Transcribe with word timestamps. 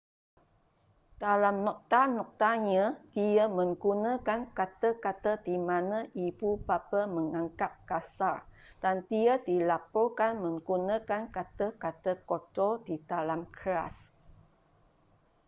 dalam 1.23 1.55
nota-notanya 1.67 2.85
dia 3.15 3.45
menggunakan 3.59 4.41
kata-kata 4.57 5.33
di 5.47 5.53
mana 5.69 5.99
ibu 6.27 6.49
bapa 6.67 7.01
menganggap 7.17 7.71
kasar 7.89 8.37
dan 8.83 8.95
dia 9.09 9.33
dilaporkan 9.47 10.33
menggunakan 10.45 11.21
kata-kata 11.35 12.13
kotor 12.29 12.71
di 12.87 12.95
dalam 13.11 13.41
kelas 13.57 13.95